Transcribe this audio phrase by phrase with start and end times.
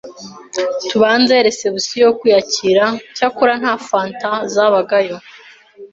[0.87, 5.17] Tubanza reception (kwiyakira) cyakora nta fanta zabagayo